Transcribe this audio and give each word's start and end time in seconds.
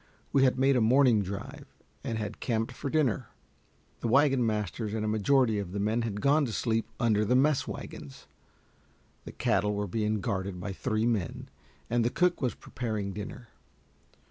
We 0.33 0.45
had 0.45 0.57
made 0.57 0.75
a 0.75 0.81
morning 0.81 1.21
drive, 1.21 1.67
and 2.03 2.17
had 2.17 2.39
camped 2.39 2.71
for 2.71 2.89
dinner. 2.89 3.27
The 3.99 4.07
wagon 4.07 4.43
masters 4.43 4.95
and 4.95 5.05
a 5.05 5.07
majority 5.07 5.59
of 5.59 5.73
the 5.73 5.79
men 5.79 6.01
had 6.01 6.21
gone 6.21 6.43
to 6.45 6.51
sleep 6.51 6.87
under 6.99 7.23
the 7.23 7.35
mess 7.35 7.67
wagons. 7.67 8.25
The 9.25 9.31
cattle 9.31 9.75
were 9.75 9.85
being 9.85 10.19
guarded 10.19 10.59
by 10.59 10.73
three 10.73 11.05
men, 11.05 11.49
and 11.87 12.03
the 12.03 12.09
cook 12.09 12.41
was 12.41 12.55
preparing 12.55 13.13
dinner. 13.13 13.49